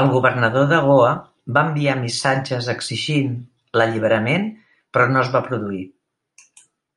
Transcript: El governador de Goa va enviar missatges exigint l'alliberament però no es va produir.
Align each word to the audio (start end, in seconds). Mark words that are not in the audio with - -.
El 0.00 0.08
governador 0.14 0.66
de 0.72 0.80
Goa 0.86 1.12
va 1.58 1.62
enviar 1.68 1.94
missatges 2.00 2.68
exigint 2.74 3.32
l'alliberament 3.80 4.46
però 4.98 5.08
no 5.16 5.22
es 5.24 5.32
va 5.38 5.44
produir. 5.50 5.84